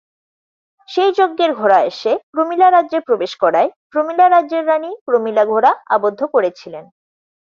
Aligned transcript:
সেই 0.89 1.11
যজ্ঞের 1.11 1.51
ঘোড়া 1.53 1.79
এসে 1.83 2.11
প্রমীলা 2.31 2.67
রাজ্যে 2.71 2.99
প্রবেশ 2.99 3.31
করায়, 3.35 3.69
প্রমীলা 3.91 4.25
রাজ্যের 4.29 4.63
রানী 4.67 4.91
প্রমীলা 5.05 5.43
ঘোড়া 5.45 5.71
আবদ্ধ 5.87 6.21
করেছিলেন। 6.25 6.85